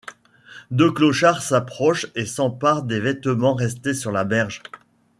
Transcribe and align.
Deux 0.71 0.91
clochards 0.91 1.43
s'approchent 1.43 2.07
et 2.15 2.25
s'emparent 2.25 2.81
des 2.81 2.99
vêtements 2.99 3.53
restés 3.53 3.93
sur 3.93 4.11
la 4.11 4.23
berge. 4.23 4.63